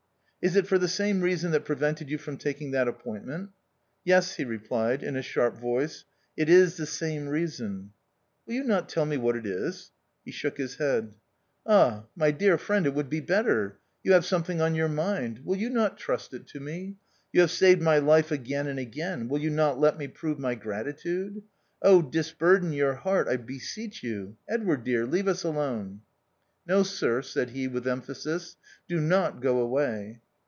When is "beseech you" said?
23.37-24.37